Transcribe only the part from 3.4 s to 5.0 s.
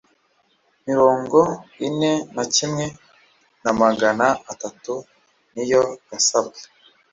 na magana atanu